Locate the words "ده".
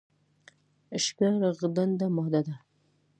2.47-2.55